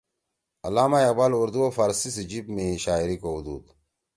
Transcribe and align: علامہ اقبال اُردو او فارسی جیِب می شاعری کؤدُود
علامہ 0.67 0.99
اقبال 1.07 1.31
اُردو 1.39 1.61
او 1.65 1.69
فارسی 1.77 2.09
جیِب 2.29 2.45
می 2.55 2.65
شاعری 2.83 3.17
کؤدُود 3.21 3.65